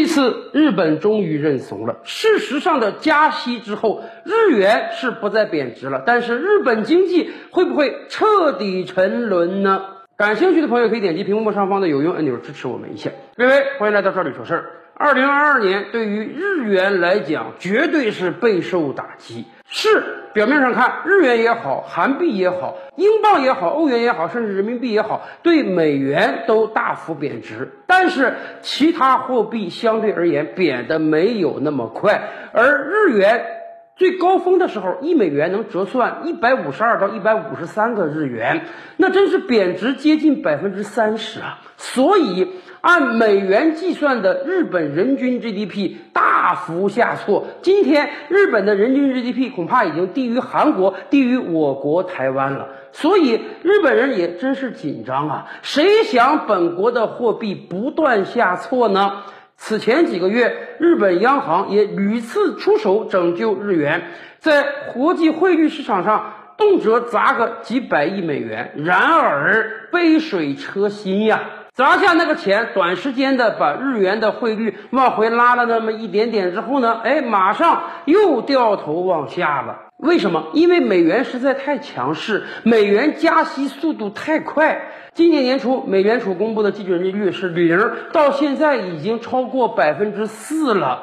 [0.00, 1.98] 一次，日本终于认怂了。
[2.04, 9.82] 事实上的加息之后，日元是不再贬值了，但是日本经济会不会彻底沉沦呢？
[10.16, 13.10] 感兴趣的朋友可以点击屏幕上方的有用按钮支持我们一下。
[13.36, 14.70] 各位，欢迎来到这里说事儿。
[14.98, 19.44] 二零二二年对于日元来讲，绝对是备受打击。
[19.68, 27.72] 是表面上看，日元也好，韩币也好，英镑也好，欧元也好，甚至人民币也好，对美元都大幅贬值。
[27.86, 33.44] 但是其他货币相对而言贬的没有那么快，而日元
[33.96, 38.64] 最高峰的时候，一美元能折算一百五十二到一百五十三个日元，
[38.96, 41.58] 那真是贬值接近百分之三十啊！
[41.76, 42.48] 所以。
[42.86, 52.68] 按美元计算的日本人均 GDP 大幅下挫，今天日本的人均 GDP 恐怕已经低于韩国，低于我国台湾了。
[52.92, 55.46] 所以日本人也真是紧张啊！
[55.62, 59.24] 谁想本国的货币不断下挫呢？
[59.56, 64.04] 此前几个月，日本央行也屡次出手拯救日元，
[64.38, 68.70] 在国际汇率市场上动辄砸个几百亿美元。
[68.76, 71.40] 然而杯水车薪呀！
[71.76, 79.80] 砸下那个钱，短时间的把日元的汇率往回拉了那么一点点之后呢，哎，马上又掉头往下了。
[79.98, 80.46] 为什么？
[80.54, 84.88] 因为美元实在太强势，美元加息速度太快。
[85.12, 87.78] 今年年初，美联储公布的基准利率是零，
[88.10, 91.02] 到现在已经超过百分之四了。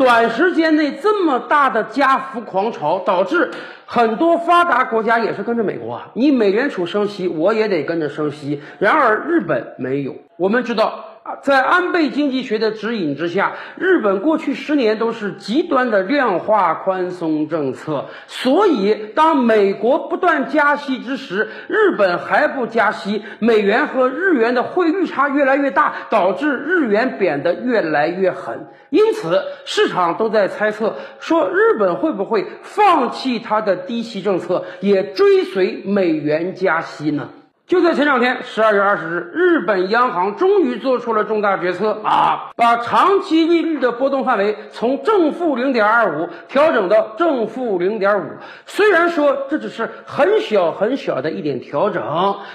[0.00, 3.50] 短时间内这么大的加幅狂潮，导致
[3.84, 6.08] 很多发达国家也是跟着美国啊。
[6.14, 8.62] 你美联储升息，我也得跟着升息。
[8.78, 10.16] 然而日本没有。
[10.38, 11.04] 我们知道。
[11.42, 18.06] 在安倍经济学的指引之下，日本过去十年都是极端的量化宽松政策。
[18.26, 28.68] 所以，当美国不断加息之时，日本还不加息，美元和日元的汇率差越来越大，导致日元贬得越来越狠。
[28.90, 37.28] 因此，市场都在猜测说，日本会不会放弃它的低息政策，也追随美元加息呢？
[37.70, 48.24] 就在前两天，十二月二十日，日本央行终于做出了重大决策啊，把长期利率的波动范围从正负零点二五调整到正负零点五。
[48.66, 52.02] 虽然说这只是很小很小的一点调整，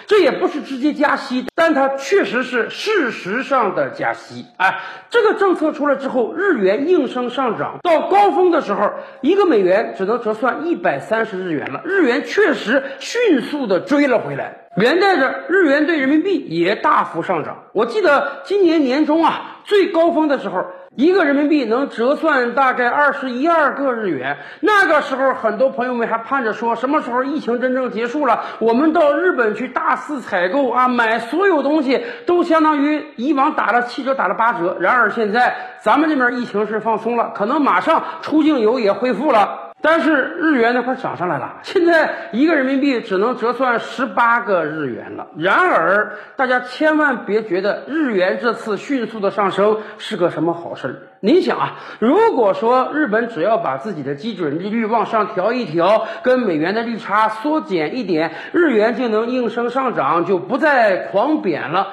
[0.06, 4.46] 这也不是直接加息，但它确实是事实上的加息。
[4.58, 14.65] 哎，这个政策出来之后，日元应声上涨，到高峰的时候，一个美元只能折算一百三十日元了，日元确实迅速的追了回来。
[14.76, 17.64] 连带着日元对人民币也大幅上涨。
[17.72, 20.66] 我记得今年年中啊，最高峰的时候，
[20.96, 24.38] 一个人民币能折算大概二十一二个日元。
[24.60, 34.78] 那个时候，很多朋友们还盼着说，什么时候疫情真正结束了，我们到日本去大肆采购啊，买所有东西都相当于以往打了七折，打了八折。
[34.82, 39.65] 然而现在，咱们这边疫情是放松了，可能马上出境游也恢复了。
[39.86, 45.28] 但是日元那块涨上来了，现在一个人民币只能折算十八个日元了。
[45.38, 50.96] 然而，大家千万别觉得日元这次迅速的上升是个什么好事儿。
[51.20, 61.90] 您想啊，如果说日本只要把自己的基准利率往上调一调，跟美元的利差缩减一点，日元就能应声上涨，就不再狂贬了。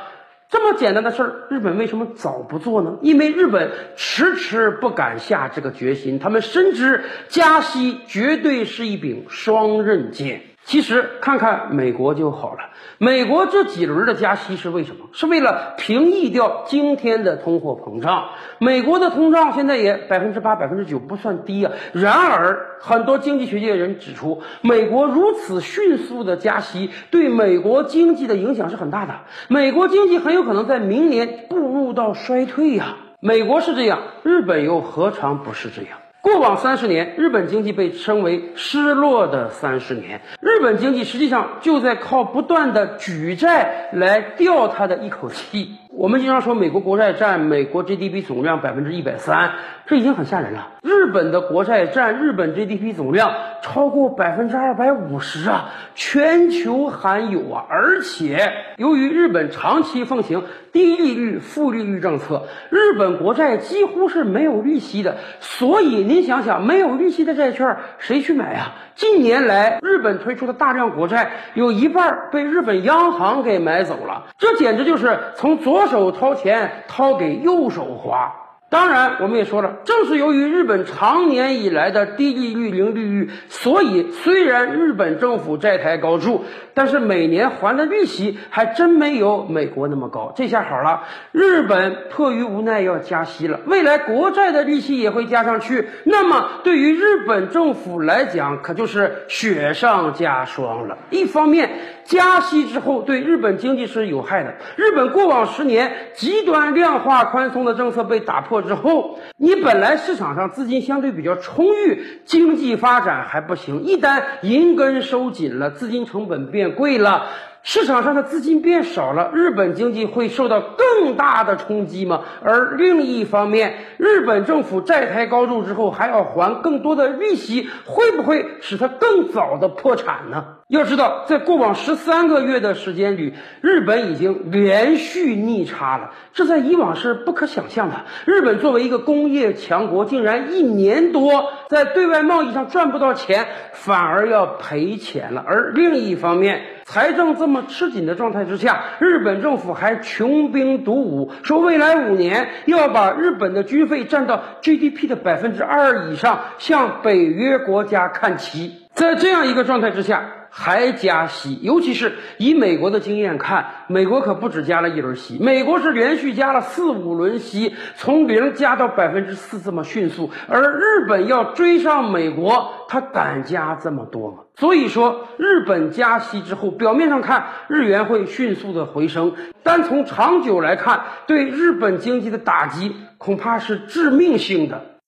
[0.52, 2.98] 这么简单的事儿，日本为什么早不做呢？
[3.00, 10.42] 因为日本迟迟不敢下这个决心，他们深知加息绝对是一柄双刃剑。
[10.64, 15.06] 其实看看美国就好了，美国这几轮的加息是为什么？
[15.12, 18.30] 是为了平抑掉今天的通货膨胀。
[18.58, 21.72] 美国的通胀现在也百分之八、百分之九，不算低啊。
[21.92, 29.14] 然而，很多经济学界人指出，美国如此迅速的加息，对美国经济的影响是很大的。
[29.48, 32.96] 美国经济很有可能在明年步入到衰退呀。
[33.18, 35.98] 美国是这样，日本又何尝不是这样？
[36.22, 40.20] 过往三十年，日本经济被称为失落的三十年。
[40.40, 45.76] 日本经济实际上就在靠不断的举债来吊他的一口气。
[45.94, 49.52] 我们经常说，美国国债占美国 GDP 总量百分之一百三，
[49.84, 50.70] 这已经很吓人了。
[50.82, 57.66] 日本的国债占日本 GDP 总量超过百分之二百五十啊，全球罕有啊！
[57.68, 65.18] 而且，由于日本长期奉行低利率、负利率政策，日本国债几乎是没有利息的。
[65.40, 68.72] 所以，您想想，没有利息的债券谁去买啊？
[68.94, 78.32] 近年来，日本推出的大量国债有一半被日本央行给买走了，这简直就是从左左手掏钱掏给右手花。
[78.70, 90.32] 当然，我们也说了，正是由于日本长年以来的低利率、零利率，所以虽然日本政府债台高筑，但是每年还的利息还真没有美国那么高。
[90.34, 91.02] 这下好了，
[91.32, 95.86] 日本迫于无奈要加息了，未来国债的利息也会加上去。
[96.04, 100.96] 那么对于日本政府来讲，可就是雪上加霜了。
[101.10, 101.68] 一方面，
[102.04, 104.54] 加息之后对日本经济是有害的。
[104.76, 108.62] 日本过往十年极端量化宽松的政策被打破。
[108.62, 113.82] 之后，你本来市场上资金相对比较充裕，经济发展还不行。
[113.82, 117.26] 一旦银根收紧了，资金成本变贵了，
[117.64, 122.22] 市场上的资金变少了，日本经济会受到更大的冲击吗？
[122.42, 130.44] 而另一方面，日本政府债台高筑之后，还要还更多的利息，会不会使它更早的破产呢？
[130.66, 138.06] 要知道，在过往十三个月的时间里，日本已经连续逆差了，这在以往是不可想象的。
[138.24, 145.44] 日本作为一个工业强国，竟然一年多在对外贸易上赚不到钱，反而要赔钱了。
[145.46, 158.82] 而另一方面，财政这么吃紧的状态之下，日本政府还穷兵黩武，说未来五年要把日本的军费占到 GDP 的百分之二以上，向北约国家看齐。
[158.94, 170.30] 在这样一个状态之下，还加息，尤其是以美国的经验看，美国可不止加了一轮息，美国是连续加了四五轮息，从零加到百分之四这么迅速。
[170.48, 174.38] 而日本要追上美国，它敢加这么多吗？
[174.56, 184.92] 所以说，日本加息之后，表面上看日元会迅速的回升，但从长久来看，对日本经济的打击恐怕是致命性的。